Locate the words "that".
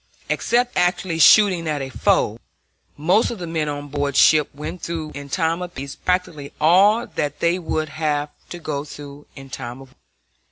7.05-7.39